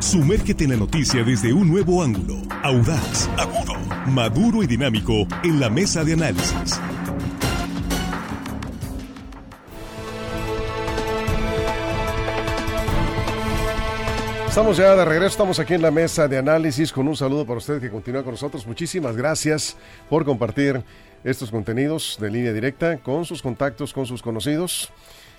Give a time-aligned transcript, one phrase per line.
[0.00, 3.74] Sumérgete en la noticia desde un nuevo ángulo, audaz, agudo,
[4.06, 6.80] maduro y dinámico en la mesa de análisis.
[14.46, 17.58] Estamos ya de regreso, estamos aquí en la mesa de análisis con un saludo para
[17.58, 18.66] usted que continúa con nosotros.
[18.68, 19.76] Muchísimas gracias
[20.08, 20.82] por compartir
[21.24, 24.92] estos contenidos de línea directa con sus contactos, con sus conocidos.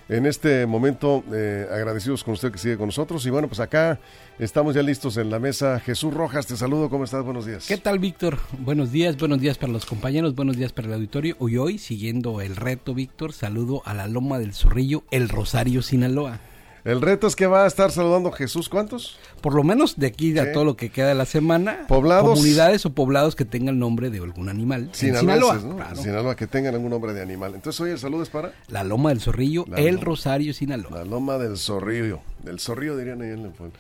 [0.10, 3.23] En este momento, eh, agradecidos con usted que sigue con nosotros.
[3.28, 4.00] Y bueno, pues acá
[4.39, 5.79] estamos ya listos en la mesa.
[5.79, 6.89] Jesús Rojas, te saludo.
[6.89, 7.24] ¿Cómo estás?
[7.24, 7.68] Buenos días.
[7.68, 8.39] ¿Qué tal, Víctor?
[8.57, 11.36] Buenos días, buenos días para los compañeros, buenos días para el auditorio.
[11.37, 16.39] Hoy, hoy, siguiendo el reto, Víctor, saludo a la Loma del Zorrillo, el Rosario, Sinaloa.
[16.86, 19.20] El reto es que va a estar saludando Jesús, ¿cuántos?
[19.42, 21.86] Por lo menos de aquí a todo lo que queda de la semana.
[21.87, 22.29] Poblados.
[22.29, 24.89] Comunidades o poblados que tengan el nombre de algún animal.
[24.93, 25.56] Sinaloa.
[25.57, 25.96] ¿no?
[25.96, 27.56] Sinaloa, que tengan algún nombre de animal.
[27.56, 28.54] Entonces hoy el saludo es para...
[28.68, 31.00] La Loma del Zorrillo, el Rosario, Sinaloa.
[31.00, 32.22] La Loma del Zorrillo.
[32.44, 33.73] Del Zorrillo dirían ahí en el pueblo.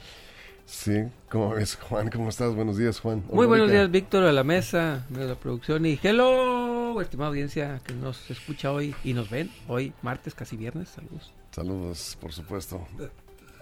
[0.65, 2.11] Sí, ¿cómo ves, Juan?
[2.11, 2.53] ¿Cómo estás?
[2.53, 3.23] Buenos días, Juan.
[3.31, 5.83] Muy buenos días, Víctor, a la mesa de la producción.
[5.85, 10.89] Y hello, estimada audiencia que nos escucha hoy y nos ven hoy, martes, casi viernes.
[10.89, 11.33] Saludos.
[11.51, 12.85] Saludos, por supuesto.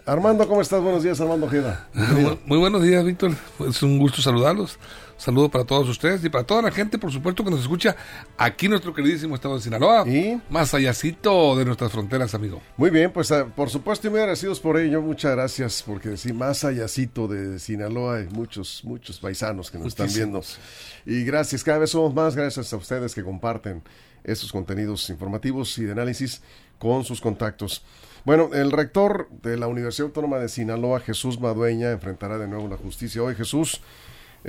[0.07, 0.81] Armando, ¿cómo estás?
[0.81, 1.85] Buenos días, Armando Ojeda.
[2.45, 3.33] Muy, buenos días, Víctor.
[3.67, 4.79] Es un gusto saludarlos.
[5.17, 7.93] Saludo para todos ustedes y para toda la gente, por supuesto, que nos escucha
[8.37, 10.07] aquí en nuestro queridísimo estado de Sinaloa.
[10.07, 12.61] Y más allácito de nuestras fronteras, amigo.
[12.77, 15.01] Muy bien, pues ah, por supuesto y muy agradecidos por ello.
[15.01, 20.07] Muchas gracias, porque sí, más allácito de Sinaloa hay muchos, muchos paisanos que nos están
[20.07, 20.41] viendo.
[21.05, 23.83] Y gracias, cada vez somos más, gracias a ustedes que comparten
[24.23, 26.41] estos contenidos informativos y de análisis
[26.77, 27.83] con sus contactos.
[28.25, 32.77] Bueno, el rector de la Universidad Autónoma de Sinaloa, Jesús Madueña, enfrentará de nuevo la
[32.77, 33.23] justicia.
[33.23, 33.81] Hoy Jesús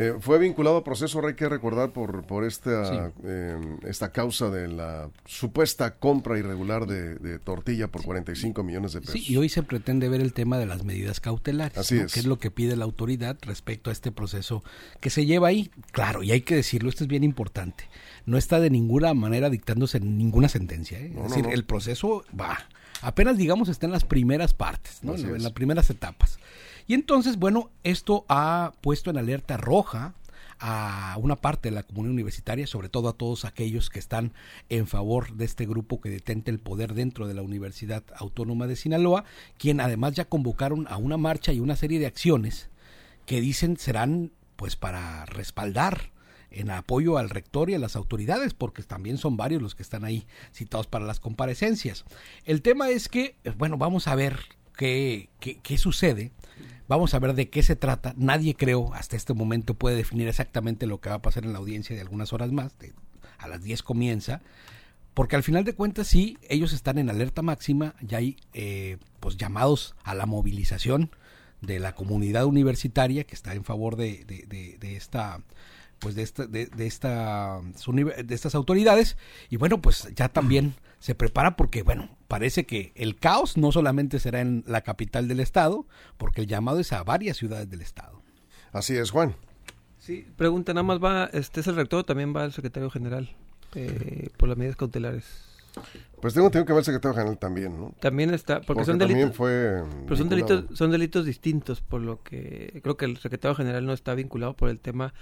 [0.01, 4.69] eh, fue vinculado a proceso, hay que recordar, por, por esta, eh, esta causa de
[4.69, 9.15] la supuesta compra irregular de, tortilla por 45 millones de pesos.
[9.15, 12.27] Sí, y hoy se pretende ver el tema de las medidas cautelares, Así que es
[12.27, 14.63] lo que pide la autoridad respecto a este proceso
[15.01, 15.73] que se lleva ahí.
[15.91, 17.89] Claro, y hay que decirlo, esto es bien importante.
[18.25, 21.01] No está de ninguna manera dictándose ninguna sentencia.
[21.01, 21.13] ¿eh?
[21.13, 22.57] es decir, el proceso va
[23.03, 25.15] apenas digamos está en las primeras partes, ¿no?
[25.17, 26.39] en las primeras etapas.
[26.89, 30.15] Y entonces, bueno, esto ha puesto en alerta roja
[30.59, 34.33] a una parte de la comunidad universitaria, sobre todo a todos aquellos que están
[34.71, 38.75] en favor de este grupo que detente el poder dentro de la Universidad Autónoma de
[38.75, 39.25] Sinaloa,
[39.59, 42.71] quien además ya convocaron a una marcha y una serie de acciones
[43.27, 46.11] que dicen serán pues para respaldar
[46.51, 50.05] en apoyo al rector y a las autoridades, porque también son varios los que están
[50.05, 52.07] ahí citados para las comparecencias.
[52.45, 54.41] El tema es que, eh, bueno, vamos a ver
[54.79, 56.31] qué, qué, sucede.
[56.87, 58.15] Vamos a ver de qué se trata.
[58.17, 61.59] Nadie creo hasta este momento puede definir exactamente lo que va a pasar en la
[61.59, 62.73] audiencia de algunas horas más.
[63.39, 64.41] a las 10 comienza.
[65.15, 69.37] Porque al final de cuentas sí, ellos están en alerta máxima, ya hay eh, pues
[69.37, 71.11] llamados a la movilización
[71.61, 75.41] de la comunidad universitaria que está en favor de, de esta
[75.99, 79.17] pues de esta, de, esta de estas autoridades
[79.51, 84.21] y bueno pues ya también se prepara porque bueno parece que el caos no solamente
[84.21, 88.23] será en la capital del estado porque el llamado es a varias ciudades del estado
[88.73, 89.35] así es Juan
[89.99, 93.31] sí pregunta nada más va este es el rector también va el secretario general
[93.75, 95.49] eh, por las medidas cautelares
[96.21, 97.95] pues tengo, tengo que ver el secretario general también, ¿no?
[98.01, 99.37] También está, porque, son delitos.
[99.37, 103.87] Fue pero son delitos, son delitos distintos, por lo que creo que el secretario general
[103.87, 105.15] no está vinculado por el tema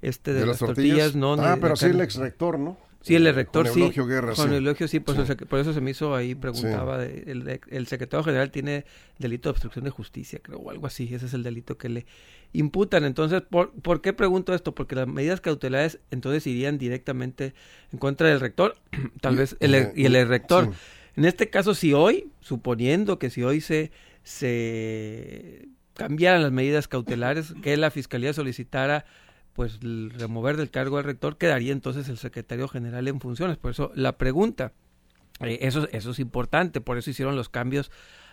[0.00, 1.34] este de, las, tortillas, no.
[1.34, 2.76] Ah, pero sí el ex rector, ¿no?
[3.04, 3.90] Sí, el rector sí.
[3.90, 7.86] Guerra, con Eulogio sí, por, Eso, por, eso se me hizo ahí, preguntaba, el, el,
[7.86, 8.86] secretario general tiene
[9.18, 12.06] delito de obstrucción de justicia, creo, o algo así, ese es el delito que le
[12.54, 13.04] imputan.
[13.04, 14.74] Entonces, ¿por, ¿por qué pregunto esto?
[14.74, 17.52] Porque las medidas cautelares entonces irían directamente
[17.92, 18.76] en contra del rector,
[19.20, 20.72] tal vez, el, y el rector.
[21.14, 23.92] En este caso, si hoy, suponiendo que si hoy se,
[24.22, 29.04] se cambiaran las medidas cautelares, que la fiscalía solicitara
[29.54, 33.56] pues el remover del cargo al rector quedaría entonces el secretario general en funciones.
[33.56, 34.72] Por eso la pregunta,
[35.40, 37.90] eh, eso, eso es importante, por eso hicieron los cambios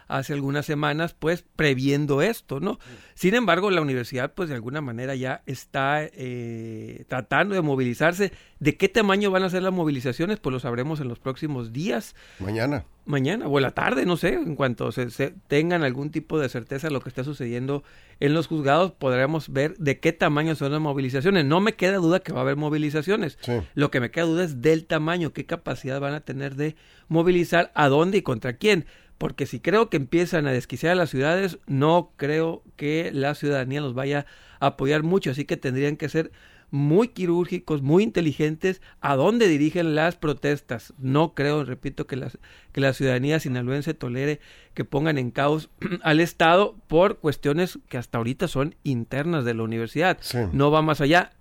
[0.07, 2.79] hace algunas semanas, pues previendo esto, ¿no?
[3.13, 8.31] Sin embargo, la universidad, pues de alguna manera ya está eh, tratando de movilizarse.
[8.59, 10.39] ¿De qué tamaño van a ser las movilizaciones?
[10.39, 12.15] Pues lo sabremos en los próximos días.
[12.39, 12.85] Mañana.
[13.05, 16.87] Mañana o en la tarde, no sé, en cuanto se, tengan algún tipo de certeza
[16.87, 17.83] de lo que está sucediendo
[18.19, 21.45] en los juzgados, podremos ver de qué tamaño son las movilizaciones.
[21.45, 23.39] No me queda duda que va a haber movilizaciones.
[23.73, 26.75] Lo que me queda duda es del tamaño, qué capacidad van a tener de
[27.07, 28.85] movilizar, a dónde y contra quién
[29.21, 33.79] porque si creo que empiezan a desquiciar a las ciudades, no creo que la ciudadanía
[33.79, 34.25] los vaya
[34.59, 36.31] a apoyar mucho, así que tendrían que ser
[36.71, 40.95] muy quirúrgicos, muy inteligentes, a dónde dirigen las protestas.
[40.97, 42.39] No creo, repito, que, las,
[42.71, 44.39] que la ciudadanía sinaloense tolere
[44.73, 45.69] que pongan en caos
[46.01, 50.17] al Estado por cuestiones que hasta ahorita son internas de la universidad.
[50.51, 51.33] No va más allá.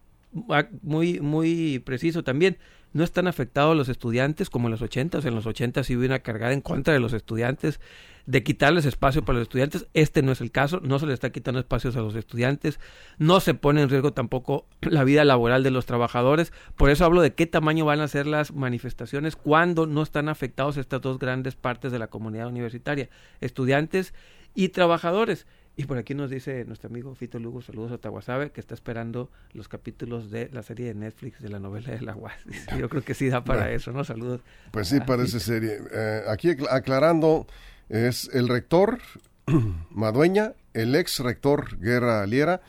[0.82, 2.58] Muy, muy preciso también
[2.92, 6.20] no están afectados los estudiantes como en los 80, en los 80 sí hubo una
[6.20, 7.80] cargada en contra de los estudiantes,
[8.26, 11.30] de quitarles espacio para los estudiantes, este no es el caso, no se le está
[11.30, 12.78] quitando espacios a los estudiantes,
[13.18, 17.22] no se pone en riesgo tampoco la vida laboral de los trabajadores, por eso hablo
[17.22, 21.56] de qué tamaño van a ser las manifestaciones cuando no están afectados estas dos grandes
[21.56, 23.08] partes de la comunidad universitaria,
[23.40, 24.14] estudiantes
[24.54, 25.46] y trabajadores.
[25.80, 29.30] Y por aquí nos dice nuestro amigo Fito Lugo, saludos a Tahuasabe, que está esperando
[29.54, 32.34] los capítulos de la serie de Netflix de la novela de la UAS.
[32.78, 34.04] Yo creo que sí da para eso, ¿no?
[34.04, 34.42] Saludos.
[34.72, 35.78] Pues sí, parece serie.
[35.90, 37.46] Eh, aquí aclarando,
[37.88, 38.98] es el rector
[39.90, 42.60] Madueña, el ex rector Guerra Aliera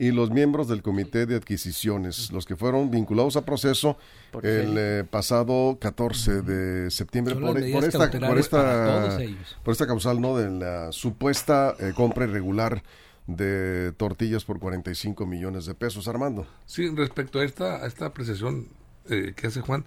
[0.00, 3.98] y los miembros del Comité de Adquisiciones, los que fueron vinculados a proceso
[4.42, 9.18] el eh, pasado 14 de septiembre por, esta, por, esta,
[9.62, 10.38] por esta causal ¿no?
[10.38, 12.82] de la supuesta eh, compra irregular
[13.26, 16.46] de tortillas por 45 millones de pesos, Armando.
[16.64, 18.68] Sí, respecto a esta, a esta apreciación
[19.10, 19.84] eh, que hace Juan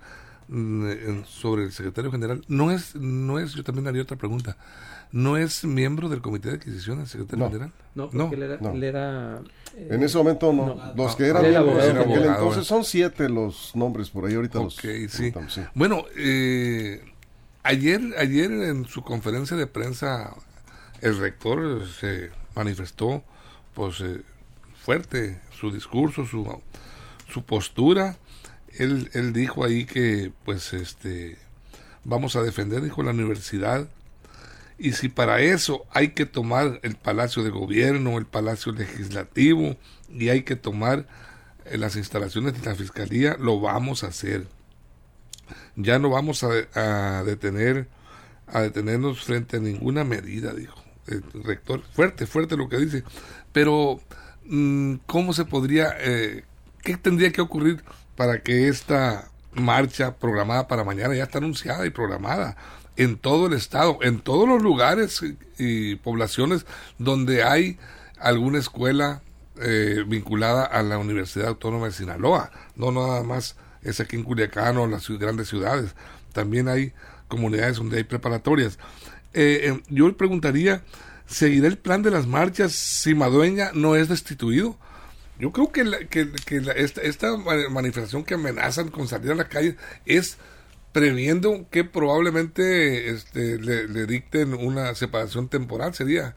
[0.48, 4.57] mm, sobre el secretario general, no es, no es, yo también haría otra pregunta,
[5.13, 7.71] ¿no es miembro del comité de adquisición el secretario general?
[7.94, 9.42] No, porque él era...
[9.77, 10.94] en ese momento no.
[10.95, 14.75] Los que eran miembros en aquel entonces son siete los nombres por ahí ahorita los
[14.75, 15.31] sí.
[15.75, 17.06] Bueno, eh,
[17.62, 20.36] ayer, ayer en su conferencia de prensa
[21.01, 23.24] el rector se manifestó
[23.75, 24.21] pues eh,
[24.83, 26.60] fuerte su discurso, su,
[27.31, 28.18] su postura.
[28.80, 31.38] Él, él dijo ahí que pues este
[32.04, 33.88] vamos a defender, dijo la universidad,
[34.78, 39.75] y si para eso hay que tomar el Palacio de Gobierno, el Palacio Legislativo
[40.10, 41.08] y hay que tomar
[41.66, 44.48] eh, las instalaciones de la Fiscalía, lo vamos a hacer.
[45.75, 47.88] Ya no vamos a, detener
[48.48, 51.81] a detenernos frente a ninguna medida, dijo el rector.
[51.94, 53.04] Fuerte, fuerte lo que dice.
[53.52, 54.00] Pero,
[54.46, 56.46] mm, ¿cómo se podría, eh,
[56.81, 57.84] qué tendría que ocurrir
[58.16, 62.56] para que esta marcha programada para mañana ya está anunciada y programada?
[62.98, 65.22] En todo el estado, en todos los lugares
[65.57, 66.66] y, poblaciones
[66.98, 67.78] donde hay
[68.19, 69.22] alguna escuela
[69.62, 72.51] eh, vinculada a la Universidad Autónoma de Sinaloa.
[72.75, 75.95] No nada más es aquí en Culiacán o las grandes ciudades.
[76.34, 76.94] También hay
[77.28, 78.78] comunidades donde hay preparatorias.
[79.34, 80.84] Eh, eh, yo le preguntaría,
[81.25, 84.78] ¿seguirá el plan de las marchas si Madueña no es destituido?
[85.39, 86.31] Yo creo que, que,
[86.75, 87.36] esta, esta
[87.69, 89.75] manifestación que amenazan con salir a la calle
[90.06, 90.38] es
[90.94, 96.36] previendo que probablemente este, le, dicten una separación temporal, sería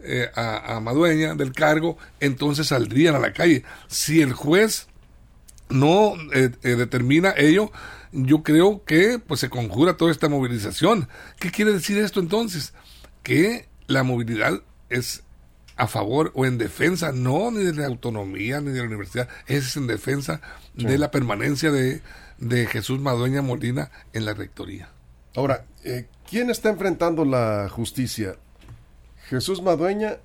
[0.00, 3.64] eh, a, Madueña del cargo, entonces saldrían a la calle.
[3.88, 4.86] Si el juez
[5.68, 7.72] no eh, eh, determina ello,
[8.12, 11.08] yo creo que pues se conjura toda esta movilización.
[11.40, 12.72] ¿Qué quiere decir esto entonces?
[13.24, 15.24] Que la movilidad es
[15.76, 19.76] a favor o en defensa, no ni de la autonomía ni de la universidad, es
[19.76, 20.40] en defensa
[20.74, 22.00] de la permanencia de
[22.38, 24.90] de Jesús Madueña Molina en la rectoría.
[25.34, 28.36] Ahora, eh, ¿quién está enfrentando la justicia?
[29.28, 30.18] ¿Jesús Madueña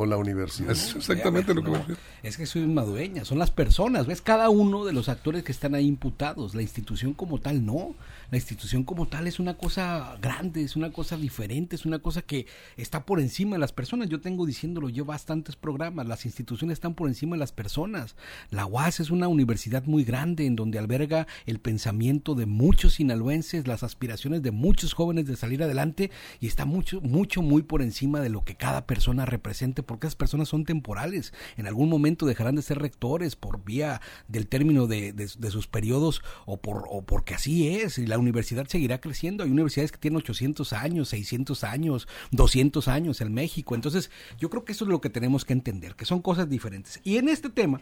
[0.00, 0.70] o la universidad.
[0.70, 1.84] Es exactamente lo que no,
[2.22, 5.74] Es que soy madueña, son las personas, ves cada uno de los actores que están
[5.74, 7.96] ahí imputados, la institución como tal no,
[8.30, 12.22] la institución como tal es una cosa grande, es una cosa diferente, es una cosa
[12.22, 12.46] que
[12.76, 14.08] está por encima de las personas.
[14.08, 18.14] Yo tengo diciéndolo yo bastantes programas, las instituciones están por encima de las personas.
[18.50, 23.66] La UAS es una universidad muy grande en donde alberga el pensamiento de muchos sinaloenses,
[23.66, 28.20] las aspiraciones de muchos jóvenes de salir adelante y está mucho mucho muy por encima
[28.20, 31.32] de lo que cada persona represente porque esas personas son temporales.
[31.56, 36.58] En algún momento dejarán de ser rectores por vía del término de, sus periodos o,
[36.58, 37.98] por, o porque así es.
[37.98, 39.42] Y la universidad seguirá creciendo.
[39.42, 43.74] Hay universidades que tienen 800 años, 600 años, 200 años en México.
[43.74, 47.00] Entonces, yo creo que eso es lo que tenemos que entender, que son cosas diferentes.
[47.02, 47.80] Y en este tema,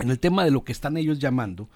[0.00, 1.68] en el tema de lo que están ellos llamando,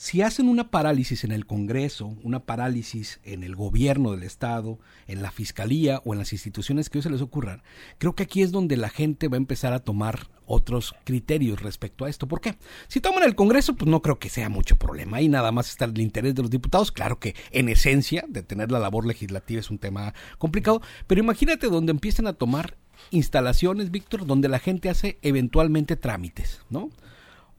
[0.00, 5.20] si hacen una parálisis en el Congreso, una parálisis en el gobierno del Estado, en
[5.20, 7.62] la Fiscalía o en las instituciones que hoy se les ocurran,
[7.98, 12.06] creo que aquí es donde la gente va a empezar a tomar otros criterios respecto
[12.06, 12.26] a esto.
[12.26, 12.56] ¿Por qué?
[12.88, 15.18] Si toman el Congreso, pues no creo que sea mucho problema.
[15.18, 16.92] Ahí nada más está el interés de los diputados.
[16.92, 21.68] Claro que en esencia, de tener la labor legislativa es un tema complicado, pero imagínate
[21.68, 22.78] donde empiecen a tomar
[23.10, 26.88] instalaciones, Víctor, donde la gente hace eventualmente trámites, ¿no?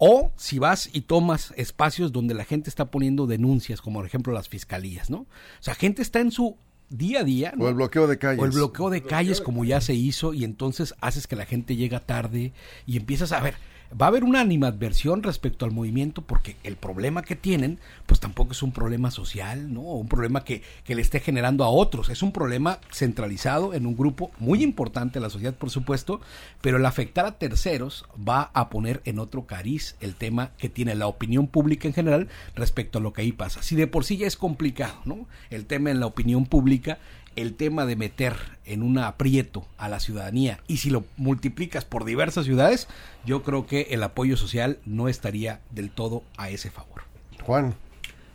[0.04, 4.34] O si vas y tomas espacios donde la gente está poniendo denuncias, como por ejemplo
[4.34, 5.20] las fiscalías, ¿no?
[5.20, 5.28] O
[5.60, 6.58] sea, gente está en su
[6.90, 7.54] día a día.
[7.60, 8.42] O el bloqueo de calles.
[8.42, 11.76] O el bloqueo de calles como ya se hizo y entonces haces que la gente
[11.76, 12.52] llega tarde
[12.88, 13.54] y empiezas a ver.
[14.00, 18.52] Va a haber una animadversión respecto al movimiento porque el problema que tienen pues tampoco
[18.54, 19.82] es un problema social, ¿no?
[19.82, 23.96] Un problema que, que le esté generando a otros, es un problema centralizado en un
[23.96, 26.22] grupo muy importante de la sociedad, por supuesto,
[26.62, 30.96] pero el afectar a terceros va a poner en otro cariz el tema que tiene
[30.96, 33.64] la opinión pública en general respecto a lo que ahí pasa.
[33.64, 35.28] Si de por sí ya es complicado, ¿no?
[35.50, 37.00] El tema en la opinión pública
[37.36, 38.36] el tema de meter
[38.66, 42.88] en un aprieto a la ciudadanía y si lo multiplicas por diversas ciudades,
[43.26, 47.04] yo creo que el apoyo social no estaría del todo a ese favor.
[47.44, 47.76] Juan.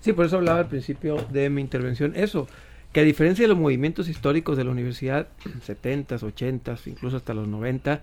[0.01, 2.47] Sí, por eso hablaba al principio de mi intervención eso,
[2.93, 7.49] que a diferencia de los movimientos históricos de la universidad, 70s, 80s, incluso hasta los
[7.49, 8.03] 90,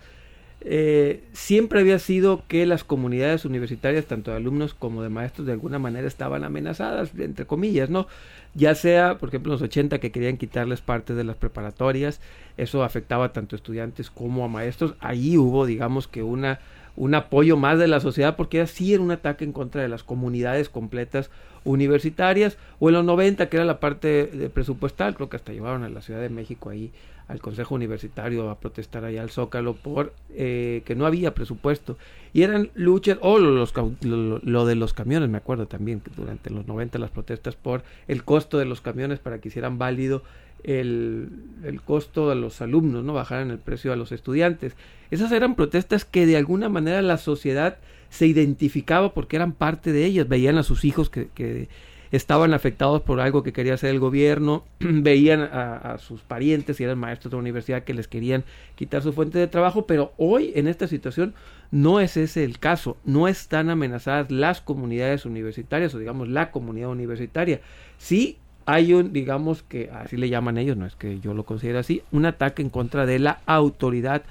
[0.62, 5.54] eh, siempre había sido que las comunidades universitarias, tanto de alumnos como de maestros, de
[5.54, 8.08] alguna manera estaban amenazadas, entre comillas, ¿no?
[8.56, 12.22] Ya sea, por ejemplo, en los 80 que querían quitarles parte de las preparatorias,
[12.56, 14.96] eso afectaba tanto a estudiantes como a maestros.
[15.00, 16.60] Ahí hubo, digamos que una
[16.96, 20.04] un apoyo más de la sociedad porque así era un ataque en contra de las
[20.04, 21.32] comunidades completas
[21.64, 25.84] universitarias o en los 90 que era la parte de presupuestal creo que hasta llevaron
[25.84, 26.92] a la Ciudad de México ahí
[27.28, 31.98] al Consejo Universitario a protestar allá al Zócalo por eh, que no había presupuesto.
[32.34, 33.66] Y eran luchas, o lo,
[34.02, 38.24] lo, de los camiones, me acuerdo también, que durante los 90 las protestas por el
[38.24, 40.24] costo de los camiones para que hicieran válido
[40.64, 41.30] el,
[41.64, 44.76] el costo de los alumnos, no bajaran el precio a los estudiantes.
[45.12, 47.78] Esas eran protestas que de alguna manera la sociedad
[48.10, 51.68] se identificaba porque eran parte de ellas, veían a sus hijos que, que
[52.14, 57.00] estaban afectados por algo que quería hacer el gobierno, veían a, sus parientes y eran
[57.00, 58.44] maestros de la universidad que les querían
[58.76, 61.34] quitar su fuente de trabajo, pero hoy en esta situación
[61.72, 66.90] no es ese el caso, no están amenazadas las comunidades universitarias o digamos la comunidad
[66.90, 67.62] universitaria.
[67.98, 71.80] Sí hay un, digamos que así le llaman ellos, no es que yo lo considere
[71.80, 74.22] así, un ataque en contra de la autoridad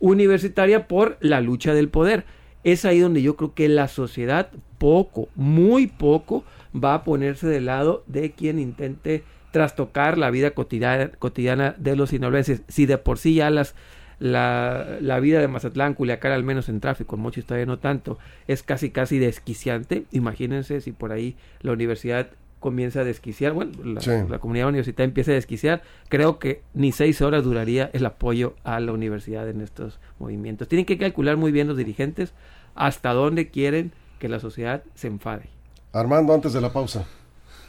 [0.00, 2.24] universitaria por la lucha del poder.
[2.64, 7.66] Es ahí donde yo creo que la sociedad poco, muy poco, va a ponerse del
[7.66, 12.62] lado de quien intente trastocar la vida cotidiana, cotidiana de los sinaloenses.
[12.68, 13.74] Si de por sí ya las,
[14.18, 18.18] la, la, vida de Mazatlán, Culiacán, al menos en tráfico, mucho todavía no tanto,
[18.48, 20.04] es casi casi desquiciante.
[20.12, 22.28] Imagínense si por ahí la universidad
[22.60, 27.44] comienza a desquiciar, bueno, la, comunidad universitaria empieza a desquiciar, creo que ni seis horas
[27.44, 30.68] duraría el apoyo a la universidad en estos movimientos.
[30.68, 32.34] Tienen que calcular muy bien los dirigentes
[32.74, 35.55] hasta dónde quieren que la sociedad se enfade.
[35.96, 37.04] Armando, antes de la pausa.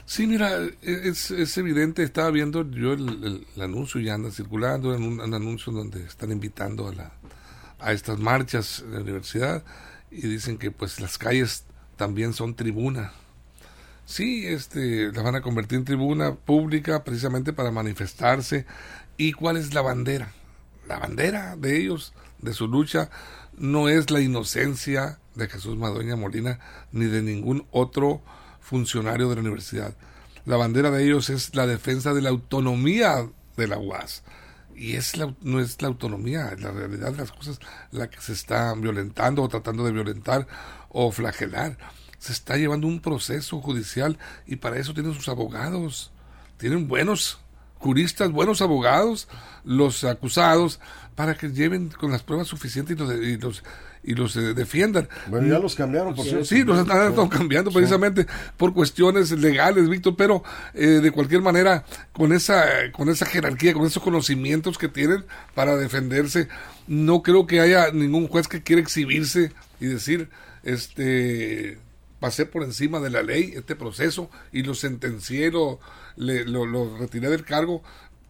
[0.06, 5.34] Sí, mira, es, es evidente, estaba viendo yo el, anuncio y anda circulando, en un,
[5.34, 7.12] anuncio donde están invitando a, la,
[7.80, 9.64] a estas marchas de la universidad
[10.10, 11.66] y dicen que pues las calles
[11.98, 13.12] también son tribuna.
[14.06, 18.66] Sí, este, las van a convertir en tribuna pública precisamente para manifestarse.
[19.18, 20.32] ¿Y cuál es la bandera?
[20.88, 23.10] La bandera de ellos, de su lucha,
[23.58, 26.60] no es la inocencia de Jesús Madueña Molina
[26.92, 28.22] ni de ningún otro
[28.62, 29.96] funcionario de la universidad.
[30.46, 34.24] La bandera de ellos es la defensa de la autonomía de la UAS.
[34.76, 37.60] Y es la, no es la autonomía, es la realidad de las cosas
[37.92, 40.48] la que se está violentando o tratando de violentar
[40.90, 41.78] o flagelar.
[42.20, 46.12] Se está llevando un proceso judicial y para eso tienen sus abogados.
[46.58, 47.40] Tienen buenos
[47.80, 49.28] juristas, buenos abogados,
[49.64, 50.80] los acusados,
[51.16, 53.64] para que lleven con las pruebas suficientes y los,
[54.04, 55.10] y los, eh, defiendan.
[55.28, 56.46] Bueno, ya los cambiaron, por cierto.
[56.46, 60.44] Sí, los están cambiando precisamente por cuestiones legales, Víctor, pero
[60.76, 65.76] eh, de cualquier manera, con esa, con esa jerarquía, con esos conocimientos que tienen para
[65.76, 66.50] defenderse,
[66.86, 70.30] no creo que haya ningún juez que quiera exhibirse y decir,
[70.64, 71.80] este
[72.20, 75.80] pasé por encima de la ley este proceso y lo sentencié, lo,
[76.16, 77.84] lo, retiré del cargo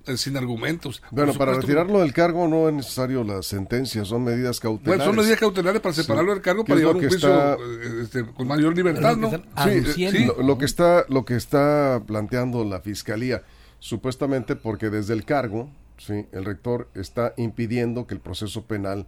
[0.06, 1.02] eh, sin argumentos.
[1.12, 5.00] Bueno, para retirarlo del cargo no es necesario la sentencia, son medidas cautelares.
[5.00, 8.48] Bueno, son medidas cautelares para separarlo del cargo para llevar un juicio eh, este, con
[8.48, 9.30] mayor libertad, ¿no?
[9.32, 13.44] Sí, eh, lo, que está, lo que está planteando la fiscalía,
[13.80, 19.08] supuestamente porque desde el cargo, sí, el rector está impidiendo que el proceso penal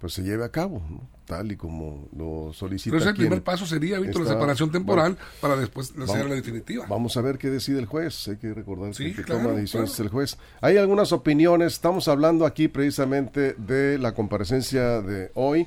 [0.00, 0.80] pues se lleve a cabo,
[1.24, 2.96] tal y como lo solicita.
[2.96, 6.86] Pero ese primer paso sería, Víctor, la separación temporal para después hacer la definitiva.
[6.88, 10.38] Vamos a ver qué decide el juez, hay que recordar que, toma decisiones el juez.
[10.60, 15.66] Hay algunas opiniones, estamos hablando aquí precisamente de la comparecencia de hoy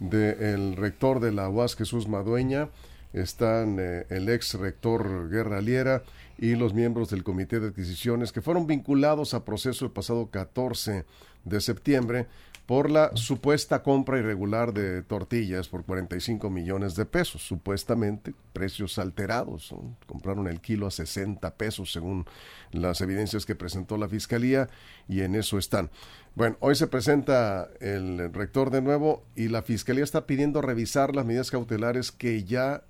[0.00, 2.68] del rector de la UAS, Jesús Madueña,
[3.12, 6.02] están eh, el ex rector Guerra Liera
[6.36, 11.04] y los miembros del comité de adquisiciones que fueron vinculados a proceso el pasado 14
[11.44, 12.26] de septiembre
[12.68, 19.74] por la supuesta compra irregular de tortillas por 45 millones de pesos, supuestamente precios alterados.
[20.06, 22.26] Compraron el kilo a 60 pesos según
[22.70, 24.68] las evidencias que presentó la Fiscalía
[25.08, 25.88] y en eso están.
[26.34, 31.24] Bueno, hoy se presenta el rector de nuevo y la Fiscalía está pidiendo revisar las
[31.24, 32.82] medidas cautelares que ya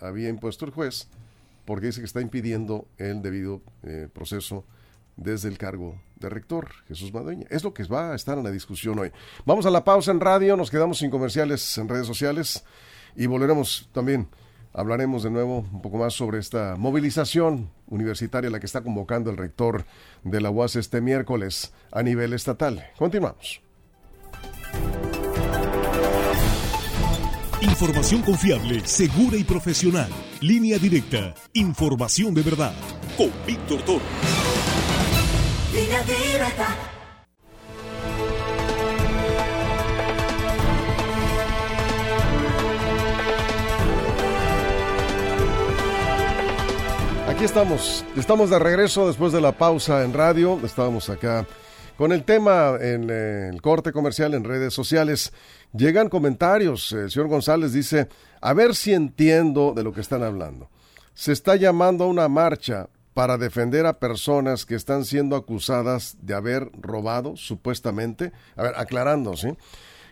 [0.00, 1.08] había impuesto el juez
[1.66, 4.64] porque dice que está impidiendo el debido eh, proceso
[5.16, 7.46] desde el cargo de rector, Jesús Madueña.
[7.50, 9.10] Es lo que va a estar en la discusión hoy.
[9.44, 12.64] Vamos a la pausa en radio, nos quedamos sin comerciales en redes sociales
[13.14, 14.28] y volveremos también.
[14.72, 19.38] Hablaremos de nuevo un poco más sobre esta movilización universitaria la que está convocando el
[19.38, 19.86] rector
[20.22, 22.84] de la UAS este miércoles a nivel estatal.
[22.98, 23.62] Continuamos.
[27.62, 30.10] Información confiable, segura y profesional.
[30.40, 31.34] Línea directa.
[31.54, 32.74] Información de verdad.
[33.16, 33.82] Con Víctor
[47.28, 51.46] Aquí estamos, estamos de regreso después de la pausa en radio, estábamos acá
[51.98, 55.34] con el tema en eh, el corte comercial en redes sociales.
[55.74, 58.08] Llegan comentarios, el señor González dice,
[58.40, 60.70] a ver si entiendo de lo que están hablando.
[61.12, 66.34] Se está llamando a una marcha para defender a personas que están siendo acusadas de
[66.34, 68.30] haber robado, supuestamente.
[68.56, 69.48] A ver, aclarando, ¿sí?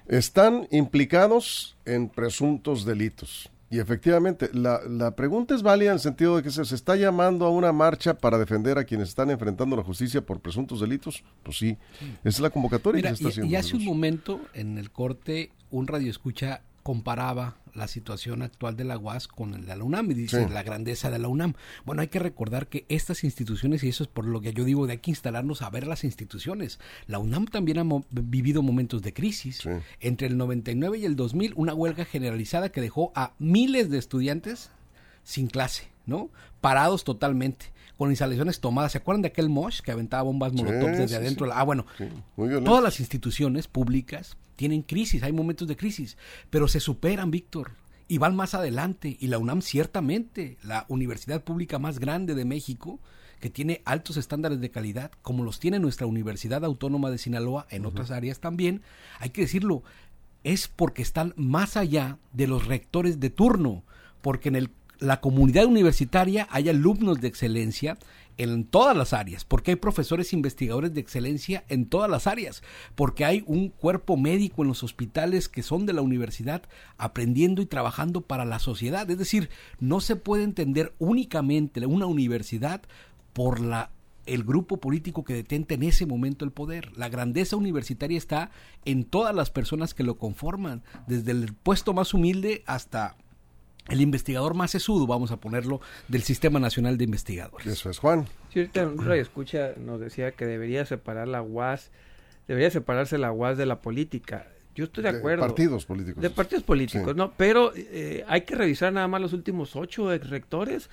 [0.08, 3.50] Están implicados en presuntos delitos.
[3.68, 7.44] Y efectivamente, la, la, pregunta es válida en el sentido de que se, está llamando
[7.44, 11.22] a una marcha para defender a quienes están enfrentando la justicia por presuntos delitos.
[11.42, 13.52] Pues sí, esa es la convocatoria que se está haciendo.
[13.52, 18.84] Y hace un momento, en el corte, un radio escucha comparaba la situación actual de
[18.84, 21.54] la UAS con el de la UNAM y dice la grandeza de la UNAM.
[21.84, 24.86] Bueno, hay que recordar que estas instituciones, y eso es por lo que yo digo,
[24.86, 26.78] de hay que instalarnos a ver las instituciones.
[27.06, 29.66] La UNAM también ha vivido momentos de crisis.
[29.98, 34.70] Entre el 99 y el 2000, una huelga generalizada que dejó a miles de estudiantes
[35.24, 36.30] sin clase, ¿no?
[36.60, 38.92] Parados totalmente con instalaciones tomadas.
[38.92, 41.48] ¿Se acuerdan de aquel Mosh que aventaba bombas molotov desde adentro?
[41.52, 41.86] Ah, bueno,
[42.64, 46.16] todas las instituciones públicas tienen crisis, hay momentos de crisis,
[46.50, 47.72] pero se superan, Víctor,
[48.08, 49.16] y van más adelante.
[49.20, 53.00] Y la UNAM ciertamente, la universidad pública más grande de México,
[53.40, 57.84] que tiene altos estándares de calidad, como los tiene nuestra Universidad Autónoma de Sinaloa, en
[57.84, 58.82] otras áreas también,
[59.18, 59.82] hay que decirlo,
[60.44, 63.82] es porque están más allá de los rectores de turno,
[64.22, 64.70] porque en el
[65.04, 67.98] la comunidad universitaria hay alumnos de excelencia
[68.36, 72.62] en todas las áreas, porque hay profesores investigadores de excelencia en todas las áreas,
[72.94, 76.62] porque hay un cuerpo médico en los hospitales que son de la universidad
[76.98, 79.08] aprendiendo y trabajando para la sociedad.
[79.08, 82.82] Es decir, no se puede entender únicamente una universidad
[83.32, 83.90] por la
[84.26, 86.96] el grupo político que detenta en ese momento el poder.
[86.96, 88.50] La grandeza universitaria está
[88.86, 93.16] en todas las personas que lo conforman, desde el puesto más humilde hasta
[93.88, 97.66] el investigador más sesudo, vamos a ponerlo, del Sistema Nacional de Investigadores.
[97.66, 98.26] Eso es, Juan.
[98.52, 101.90] Sí, ahorita un escucha nos decía que debería separar la UAS,
[102.48, 104.46] debería separarse la UAS de la política.
[104.74, 105.42] Yo estoy de acuerdo.
[105.42, 106.22] De partidos políticos.
[106.22, 107.32] De partidos políticos, ¿no?
[107.36, 110.90] Pero eh, hay que revisar nada más los últimos ocho ex rectores.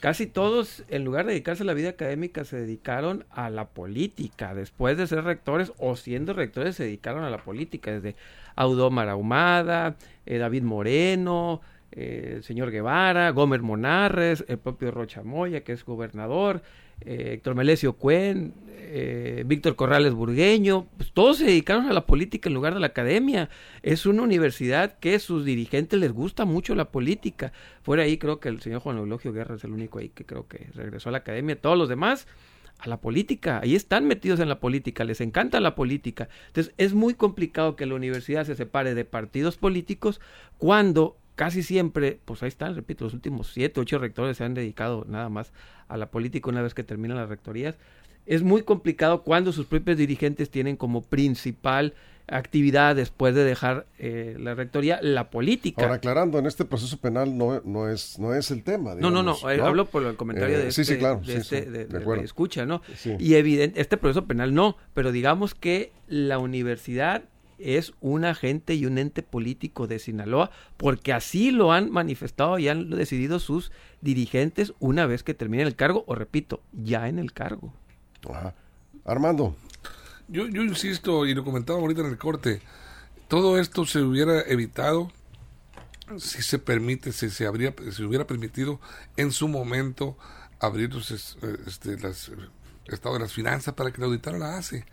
[0.00, 4.52] Casi todos, en lugar de dedicarse a la vida académica, se dedicaron a la política.
[4.52, 7.92] Después de ser rectores o siendo rectores, se dedicaron a la política.
[7.92, 8.16] Desde
[8.56, 9.94] Audomar Ahumada,
[10.26, 11.60] eh, David Moreno,
[11.92, 16.62] eh, el señor Guevara, Gómez Monarres, el propio Rocha Moya, que es gobernador,
[17.02, 22.48] eh, Héctor Melesio Cuen, eh, Víctor Corrales Burgueño, pues todos se dedicaron a la política
[22.48, 23.50] en lugar de la academia.
[23.82, 27.52] Es una universidad que a sus dirigentes les gusta mucho la política.
[27.82, 30.46] Fuera ahí creo que el señor Juan Eulogio Guerra es el único ahí que creo
[30.46, 31.60] que regresó a la academia.
[31.60, 32.26] Todos los demás
[32.78, 33.60] a la política.
[33.62, 36.28] Ahí están metidos en la política, les encanta la política.
[36.48, 40.20] Entonces es muy complicado que la universidad se separe de partidos políticos
[40.58, 45.04] cuando casi siempre, pues ahí están, repito, los últimos siete, ocho rectores se han dedicado
[45.08, 45.52] nada más
[45.88, 47.74] a la política una vez que terminan las rectorías.
[48.26, 51.94] Es muy complicado cuando sus propios dirigentes tienen como principal
[52.28, 55.82] actividad después de dejar eh, la rectoría la política.
[55.82, 58.94] Ahora aclarando, en este proceso penal no, no es no es el tema.
[58.94, 62.66] no, no, no, eh, hablo por el comentario de, este, claro, de, este, de, escucha,
[62.66, 62.82] ¿no?
[63.18, 67.24] Y evidente, este proceso penal no, pero digamos que la universidad
[67.62, 72.68] es un agente y un ente político de Sinaloa, porque así lo han manifestado y
[72.68, 77.32] han decidido sus dirigentes una vez que termine el cargo, o repito, ya en el
[77.32, 77.72] cargo.
[79.04, 79.56] Armando.
[80.28, 82.60] Yo, yo insisto, y lo comentaba ahorita en el corte,
[83.28, 85.10] todo esto se hubiera evitado
[86.18, 88.80] si se permite, si se habría, si hubiera permitido
[89.16, 90.16] en su momento
[90.60, 90.90] abrir
[91.66, 92.30] este, las
[92.86, 94.84] Estado de las Finanzas para que la auditara la hace.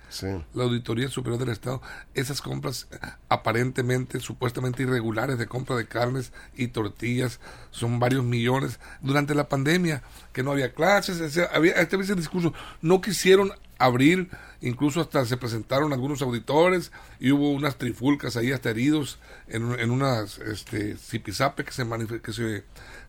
[0.53, 1.81] La Auditoría Superior del Estado.
[2.13, 2.87] Esas compras
[3.29, 7.39] aparentemente, supuestamente irregulares de compra de carnes y tortillas
[7.71, 8.79] son varios millones.
[9.01, 14.29] Durante la pandemia, que no había clases, había este discurso, no quisieron abrir,
[14.61, 19.89] incluso hasta se presentaron algunos auditores y hubo unas trifulcas ahí hasta heridos en, en
[19.89, 21.85] unas este, zipizape que se,
[22.21, 22.63] que se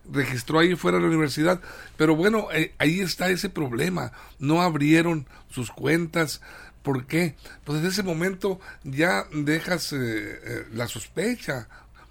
[0.09, 1.59] registró ahí fuera de la universidad.
[1.97, 4.11] Pero bueno, eh, ahí está ese problema.
[4.39, 6.41] No abrieron sus cuentas.
[6.83, 7.35] ¿Por qué?
[7.63, 11.67] Pues desde ese momento ya dejas eh, eh, la sospecha.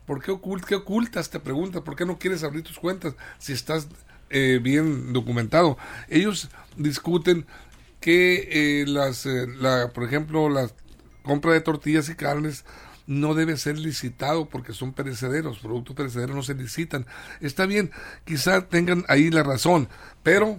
[0.06, 1.30] ¿Por qué, qué ocultas?
[1.30, 1.82] Te preguntas.
[1.82, 3.88] ¿Por qué no quieres abrir tus cuentas si estás
[4.30, 5.76] bien documentado?
[6.08, 7.46] Ellos discuten
[8.00, 10.70] que las, la, por ejemplo, la
[11.22, 12.64] compra de tortillas y carnes
[13.06, 17.06] no debe ser licitado porque son perecederos, productos perecederos no se licitan.
[17.40, 17.90] Está bien,
[18.24, 19.88] quizá tengan ahí la razón,
[20.22, 20.56] pero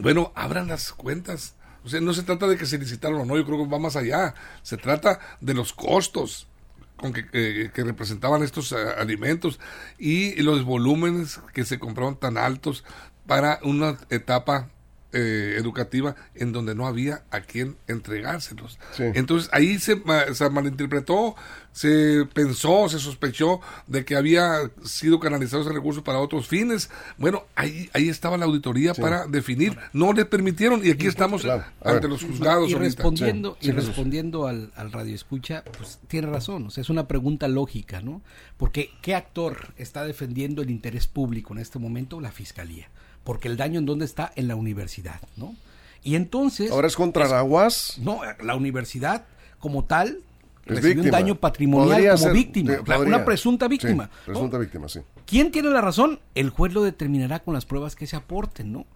[0.00, 1.54] bueno, abran las cuentas.
[1.84, 3.78] O sea, no se trata de que se licitaron o no, yo creo que va
[3.78, 4.34] más allá.
[4.62, 6.48] Se trata de los costos
[6.96, 9.58] con que, que representaban estos eh, alimentos
[9.98, 12.84] y los volúmenes que se compraron tan altos
[13.26, 14.70] para una etapa
[15.12, 18.78] eh, educativa en donde no había a quien entregárselos.
[18.98, 21.36] Entonces ahí se, se, malinterpretó,
[21.72, 26.88] se pensó, se sospechó de que había sido canalizado ese recurso para otros fines.
[27.18, 29.76] Bueno, ahí, ahí estaba la auditoría para definir.
[29.92, 31.44] No le permitieron y aquí estamos
[31.84, 32.70] ante los juzgados.
[32.70, 37.06] Y respondiendo, y respondiendo al, al radio escucha, pues tiene razón, o sea, es una
[37.06, 38.22] pregunta lógica, ¿no?
[38.56, 42.20] Porque ¿qué actor está defendiendo el interés público en este momento?
[42.20, 42.88] La Fiscalía
[43.24, 45.54] porque el daño en dónde está en la universidad, ¿no?
[46.02, 47.98] Y entonces ahora es contra la UAS.
[47.98, 49.24] No, la universidad
[49.60, 50.18] como tal
[50.66, 54.10] recibió un daño patrimonial como víctima, una presunta víctima.
[54.24, 55.00] presunta víctima, sí.
[55.26, 56.20] ¿Quién tiene la razón?
[56.34, 58.86] El juez lo determinará con las pruebas que se aporten, ¿no?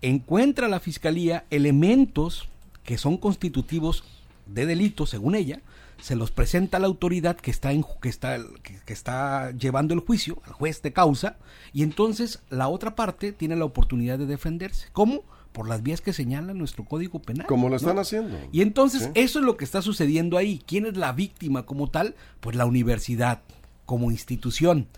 [0.00, 2.48] Encuentra la fiscalía elementos
[2.84, 4.04] que son constitutivos
[4.46, 5.60] de delito, según ella,
[6.02, 8.36] se los presenta a la autoridad que está, en, que, está,
[8.84, 11.36] que, está llevando el juicio, al juez de causa,
[11.72, 14.88] y entonces la otra parte tiene la oportunidad de defenderse.
[14.92, 15.22] ¿Cómo?
[15.52, 17.46] Por las vías que señala nuestro Código Penal.
[17.46, 18.36] Como lo están haciendo.
[18.50, 20.60] Y entonces eso es lo que está sucediendo ahí.
[20.66, 22.16] ¿Quién es la víctima como tal?
[22.40, 23.42] Pues la universidad
[23.86, 24.88] como institución.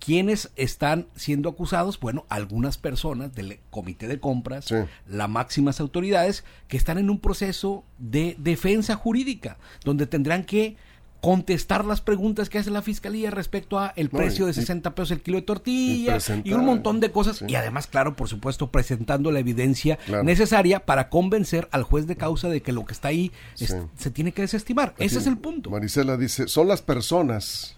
[0.00, 2.00] ¿Quiénes están siendo acusados?
[2.00, 4.74] Bueno, algunas personas del comité de compras,
[5.06, 10.76] las máximas autoridades, que están en un proceso de defensa jurídica, donde tendrán que
[11.20, 15.20] contestar las preguntas que hace la fiscalía respecto a el precio de 60 pesos el
[15.20, 19.40] kilo de tortilla y, un montón de cosas y además claro por supuesto presentando la
[19.40, 24.10] evidencia necesaria para convencer al juez de causa de que lo que está ahí se
[24.10, 24.94] tiene que desestimar.
[24.98, 25.26] Ese es.
[25.26, 25.70] el punto.
[25.70, 27.76] Marisela dice son las personas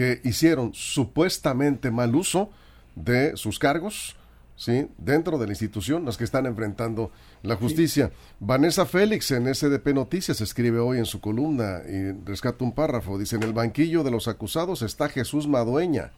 [0.00, 2.48] que hicieron supuestamente mal uso
[2.96, 4.16] de sus cargos,
[4.56, 4.88] ¿sí?
[4.96, 7.10] Dentro de la institución, las que están enfrentando
[7.42, 8.10] la justicia.
[8.38, 13.18] Vanessa Félix en SDP Noticias escribe hoy en su columna y rescata un párrafo.
[13.18, 16.12] Dice, en el banquillo de los acusados está Jesús Madueña,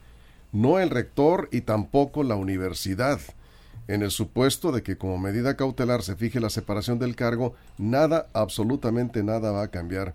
[0.53, 3.19] no el rector y tampoco la universidad.
[3.89, 8.29] En el supuesto de que como medida cautelar se fije la separación del cargo, nada,
[8.33, 10.15] absolutamente nada va a cambiar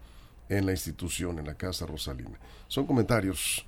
[0.49, 2.39] en la institución, en la Casa Rosalina.
[2.67, 3.65] Son comentarios.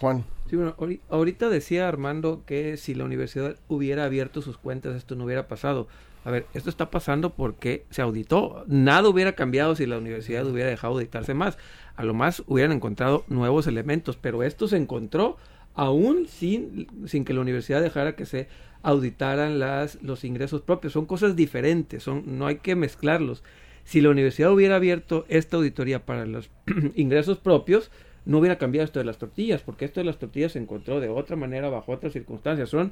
[0.00, 0.24] Juan.
[0.50, 0.76] Sí, bueno,
[1.08, 5.88] ahorita decía Armando que si la universidad hubiera abierto sus cuentas, esto no hubiera pasado.
[6.24, 8.64] A ver, esto está pasando porque se auditó.
[8.66, 11.56] Nada hubiera cambiado si la universidad hubiera dejado auditarse más.
[11.94, 15.36] A lo más hubieran encontrado nuevos elementos, pero esto se encontró
[15.74, 18.48] aún sin, sin que la universidad dejara que se
[18.82, 20.92] auditaran las, los ingresos propios.
[20.92, 23.42] Son cosas diferentes, son, no hay que mezclarlos.
[23.86, 26.50] Si la universidad hubiera abierto esta auditoría para los
[26.96, 27.92] ingresos propios,
[28.24, 31.08] no hubiera cambiado esto de las tortillas, porque esto de las tortillas se encontró de
[31.08, 32.68] otra manera, bajo otras circunstancias.
[32.68, 32.90] Son,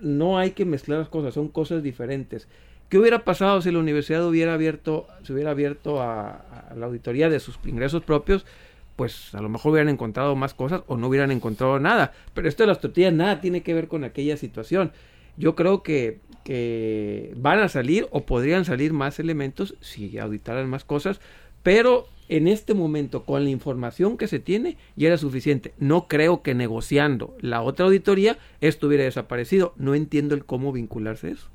[0.00, 2.48] no hay que mezclar las cosas, son cosas diferentes.
[2.88, 7.38] ¿Qué hubiera pasado si la universidad hubiera abierto, se hubiera abierto a, la auditoría de
[7.38, 8.44] sus ingresos propios?
[8.96, 12.12] Pues a lo mejor hubieran encontrado más cosas o no hubieran encontrado nada.
[12.34, 14.90] Pero esto de las tortillas nada tiene que ver con aquella situación.
[15.36, 20.84] Yo creo que que van a salir o podrían salir más elementos si auditaran más
[20.84, 21.20] cosas,
[21.64, 25.74] pero en este momento con la información que se tiene ya era suficiente.
[25.78, 29.74] No creo que negociando la otra auditoría esto hubiera desaparecido.
[29.76, 31.48] No entiendo el cómo vincularse eso.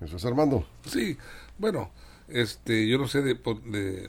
[0.00, 0.66] Eso es Armando.
[0.86, 1.18] Sí,
[1.58, 1.90] bueno,
[2.28, 3.34] este, yo no sé de,
[3.66, 4.08] de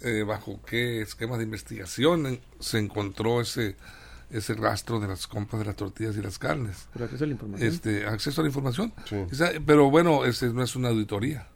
[0.00, 3.76] eh, bajo qué esquema de investigación se encontró ese
[4.30, 6.88] ese rastro de las compras de las tortillas y las carnes.
[6.92, 7.68] Pero acceso a la información.
[7.68, 8.92] Este, acceso a la información.
[9.64, 11.48] pero bueno, ese no es una auditoría.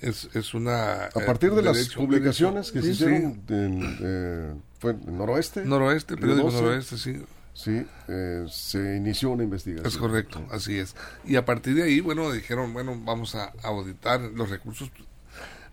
[0.00, 1.06] Es, es una...
[1.06, 5.64] A partir de las publicaciones que se hicieron en, eh, fue en Noroeste.
[5.64, 7.22] Noroeste, periódico Noroeste, sí.
[7.54, 9.86] Sí, eh, se inició una investigación.
[9.86, 10.94] Es correcto, así es.
[11.24, 14.90] Y a partir de ahí, bueno, dijeron, bueno, vamos a auditar los recursos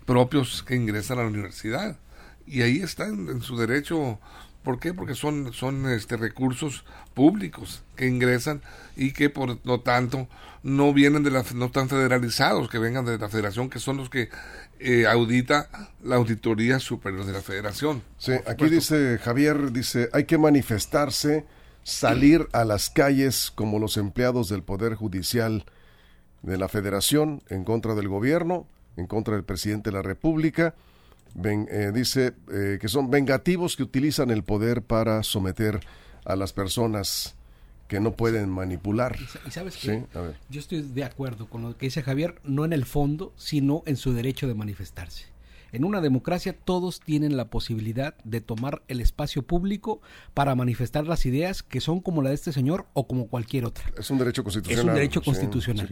[0.05, 1.97] propios que ingresan a la universidad.
[2.47, 4.17] Y ahí están en su derecho
[4.63, 4.93] ¿Por qué?
[4.93, 8.61] Porque son, son este, recursos públicos que ingresan
[8.95, 10.27] y que por lo tanto
[10.63, 14.09] no vienen de la, no están federalizados, que vengan de la federación, que son los
[14.09, 14.29] que
[14.79, 15.69] eh, audita
[16.01, 18.01] la auditoría superior de la federación.
[18.17, 21.45] Sí, aquí dice Javier, dice, hay que manifestarse,
[21.83, 25.65] salir a las calles como los empleados del Poder Judicial
[26.41, 30.73] de la Federación en contra del gobierno, en contra del presidente de la República
[31.43, 35.79] eh, dice eh, que son vengativos que utilizan el poder para someter
[36.25, 37.35] a las personas
[37.87, 39.17] que no pueden manipular.
[39.45, 40.05] ¿Y sabes qué?
[40.49, 43.97] Yo estoy de acuerdo con lo que dice Javier, no en el fondo, sino en
[43.97, 45.32] su derecho de manifestarse.
[45.73, 50.01] En una democracia todos tienen la posibilidad de tomar el espacio público
[50.35, 53.83] para manifestar las ideas que son como la de este señor o como cualquier otra.
[53.97, 54.85] Es un derecho constitucional.
[54.85, 55.89] Es un derecho constitucional.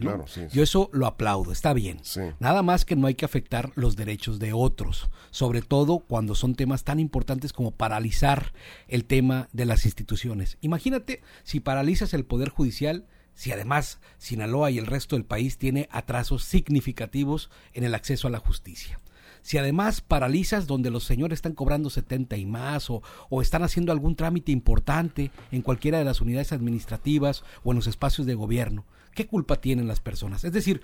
[0.52, 2.00] Yo eso lo aplaudo, está bien.
[2.38, 6.54] Nada más que no hay que afectar los derechos de otros, sobre todo cuando son
[6.54, 8.52] temas tan importantes como paralizar
[8.86, 10.58] el tema de las instituciones.
[10.60, 15.88] Imagínate si paralizas el Poder Judicial, si además Sinaloa y el resto del país tiene
[15.90, 19.00] atrasos significativos en el acceso a la justicia.
[19.42, 23.92] Si además paralizas donde los señores están cobrando 70 y más o, o están haciendo
[23.92, 28.84] algún trámite importante en cualquiera de las unidades administrativas o en los espacios de gobierno,
[29.14, 30.44] ¿qué culpa tienen las personas?
[30.44, 30.82] Es decir,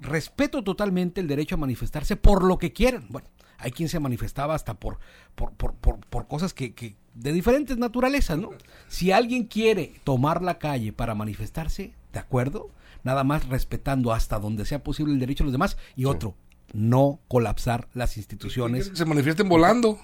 [0.00, 3.06] respeto totalmente el derecho a manifestarse por lo que quieran.
[3.08, 4.98] Bueno, hay quien se manifestaba hasta por,
[5.34, 8.50] por, por, por, cosas que, que, de diferentes naturalezas, ¿no?
[8.88, 12.70] Si alguien quiere tomar la calle para manifestarse, ¿de acuerdo?
[13.04, 15.76] Nada más respetando hasta donde sea posible el derecho de los demás.
[15.94, 16.34] Y otro,
[16.76, 18.90] no colapsar las instituciones.
[18.94, 19.98] se manifiesten volando.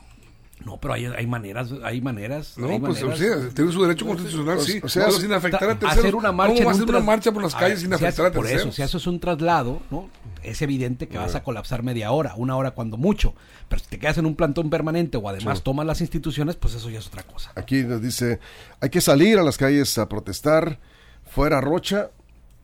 [0.65, 2.57] No, pero hay, hay maneras, hay maneras.
[2.57, 4.81] No, pues o sea, tiene su derecho constitucional, sí.
[4.83, 5.99] O sea, sin afectar a terceros.
[5.99, 8.63] Hacer una marcha, ¿Cómo hacer una marcha por las calles sin afectar a, terceros?
[8.63, 10.09] Por eso, si eso es un traslado, ¿no?
[10.45, 13.35] Es evidente que vas a colapsar media hora, una hora cuando mucho.
[13.69, 16.91] Pero si te quedas en un plantón permanente o además tomas las instituciones, pues eso
[16.91, 17.51] ya es otra cosa.
[17.57, 18.39] Aquí nos dice,
[18.81, 20.79] hay que salir a las calles a protestar,
[21.25, 22.11] fuera Rocha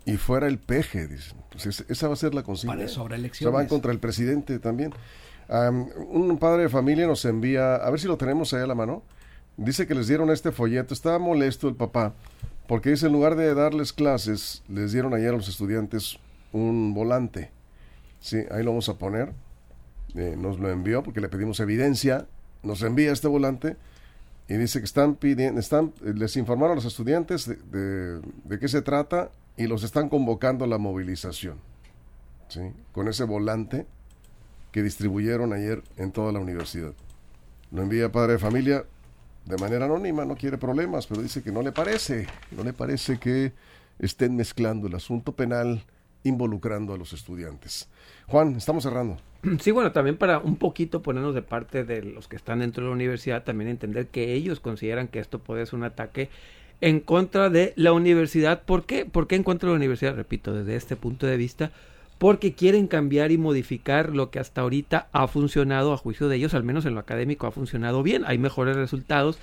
[0.06, 1.37] y fuera el peje, dicen.
[1.62, 2.74] Pues esa va a ser la consigna.
[3.32, 4.92] Se van contra el presidente también.
[5.48, 9.02] un padre de familia nos envía, a ver si lo tenemos ahí a la mano.
[9.56, 10.94] Dice que les dieron este folleto.
[10.94, 12.14] Estaba molesto el papá
[12.68, 16.18] porque dice en lugar de darles clases, les dieron ayer a los estudiantes
[16.52, 17.50] un volante.
[18.20, 19.32] Sí, ahí lo vamos a poner.
[20.14, 22.26] Eh, nos lo envió porque le pedimos evidencia.
[22.62, 23.76] Nos envía este volante
[24.48, 28.82] y dice que están pidiendo, están, les informaron a los estudiantes de, de qué se
[28.82, 31.58] trata y los están convocando a la movilización,
[32.48, 32.60] ¿sí?
[32.92, 33.86] con ese volante
[34.70, 36.94] que distribuyeron ayer en toda la universidad.
[37.72, 38.84] Lo envía padre de familia
[39.44, 43.18] de manera anónima, no quiere problemas, pero dice que no le parece, no le parece
[43.18, 43.52] que
[43.98, 45.82] estén mezclando el asunto penal
[46.22, 47.88] involucrando a los estudiantes.
[48.26, 49.16] Juan, estamos cerrando.
[49.60, 52.90] Sí, bueno, también para un poquito ponernos de parte de los que están dentro de
[52.90, 56.28] la universidad, también entender que ellos consideran que esto puede ser un ataque
[56.80, 58.62] en contra de la universidad.
[58.62, 59.04] ¿Por qué?
[59.04, 60.14] ¿Por qué en contra de la universidad?
[60.14, 61.70] Repito, desde este punto de vista,
[62.18, 66.54] porque quieren cambiar y modificar lo que hasta ahorita ha funcionado a juicio de ellos,
[66.54, 69.38] al menos en lo académico ha funcionado bien, hay mejores resultados.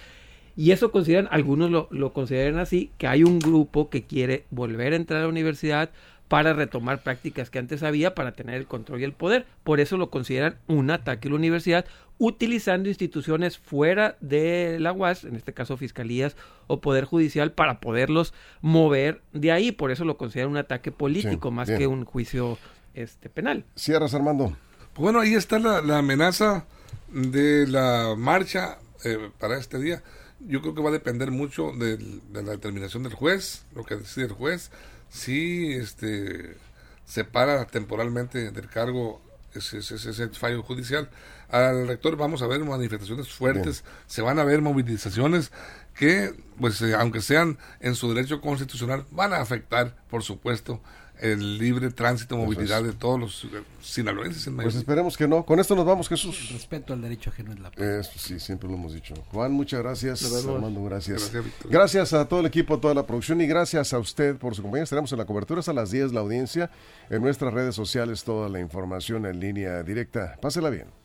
[0.57, 4.93] Y eso consideran, algunos lo, lo consideran así, que hay un grupo que quiere volver
[4.93, 5.89] a entrar a la universidad,
[6.27, 9.45] para retomar prácticas que antes había para tener el control y el poder.
[9.63, 11.85] Por eso lo consideran un ataque a la universidad,
[12.17, 16.35] utilizando instituciones fuera de la UAS, en este caso fiscalías
[16.67, 19.71] o poder judicial, para poderlos mover de ahí.
[19.71, 22.57] Por eso lo consideran un ataque político más que un juicio
[22.93, 23.65] este, penal.
[23.75, 24.55] Cierras, Armando.
[24.93, 26.65] Pues bueno, ahí está la, amenaza
[27.11, 30.01] de la marcha eh, para este día.
[30.39, 33.95] Yo creo que va a depender mucho de, de la determinación del juez, lo que
[33.95, 34.71] decide el juez
[35.15, 36.57] sí este,
[37.05, 39.21] separa temporalmente del cargo
[39.53, 41.09] ese, ese, fallo judicial.
[41.49, 45.51] Al rector vamos a ver manifestaciones fuertes, se van a ver movilizaciones
[45.95, 50.81] que, pues, eh, aunque sean en su derecho constitucional, van a afectar, por supuesto,
[51.21, 53.47] el libre tránsito, movilidad de todos los
[53.81, 54.49] sinaloenses.
[54.55, 55.45] pues esperemos que no.
[55.45, 56.49] Con esto nos vamos, Jesús.
[56.51, 59.13] respeto al derecho ajeno es la Eso sí, siempre lo hemos dicho.
[59.31, 60.23] Juan, muchas gracias.
[60.45, 61.31] Armando, gracias.
[61.69, 64.61] Gracias, a todo el equipo, a toda la producción y gracias a usted por su
[64.61, 64.83] compañía.
[64.83, 66.69] Estaremos en la cobertura hasta las 10 la audiencia.
[67.09, 70.37] En nuestras redes sociales toda la información en línea directa.
[70.41, 71.04] Pásela bien.